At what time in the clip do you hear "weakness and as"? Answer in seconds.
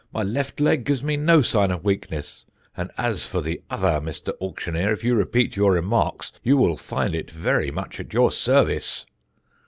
1.85-3.27